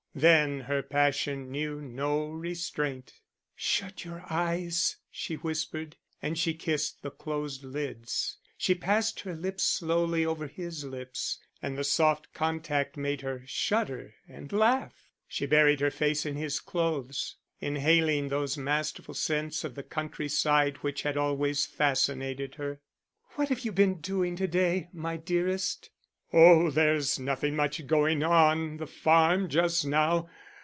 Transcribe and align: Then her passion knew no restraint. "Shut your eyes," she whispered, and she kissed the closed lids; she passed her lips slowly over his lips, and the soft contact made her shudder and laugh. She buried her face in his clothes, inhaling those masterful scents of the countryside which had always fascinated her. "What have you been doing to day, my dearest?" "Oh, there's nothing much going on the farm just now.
Then 0.13 0.59
her 0.61 0.83
passion 0.83 1.49
knew 1.51 1.79
no 1.79 2.27
restraint. 2.27 3.13
"Shut 3.55 4.03
your 4.03 4.25
eyes," 4.29 4.97
she 5.09 5.35
whispered, 5.35 5.95
and 6.21 6.37
she 6.37 6.53
kissed 6.53 7.01
the 7.01 7.11
closed 7.11 7.63
lids; 7.63 8.37
she 8.57 8.75
passed 8.75 9.21
her 9.21 9.33
lips 9.33 9.63
slowly 9.63 10.25
over 10.25 10.47
his 10.47 10.83
lips, 10.83 11.39
and 11.61 11.77
the 11.77 11.85
soft 11.85 12.33
contact 12.33 12.97
made 12.97 13.21
her 13.21 13.43
shudder 13.45 14.13
and 14.27 14.51
laugh. 14.51 15.13
She 15.29 15.45
buried 15.45 15.79
her 15.79 15.91
face 15.91 16.25
in 16.25 16.35
his 16.35 16.59
clothes, 16.59 17.37
inhaling 17.61 18.27
those 18.27 18.57
masterful 18.57 19.13
scents 19.13 19.63
of 19.63 19.75
the 19.75 19.81
countryside 19.83 20.75
which 20.83 21.03
had 21.03 21.15
always 21.15 21.65
fascinated 21.65 22.55
her. 22.55 22.81
"What 23.35 23.47
have 23.47 23.61
you 23.61 23.71
been 23.71 24.01
doing 24.01 24.35
to 24.35 24.47
day, 24.49 24.89
my 24.91 25.15
dearest?" 25.15 25.89
"Oh, 26.33 26.69
there's 26.69 27.19
nothing 27.19 27.57
much 27.57 27.85
going 27.87 28.23
on 28.23 28.77
the 28.77 28.87
farm 28.87 29.49
just 29.49 29.85
now. 29.85 30.29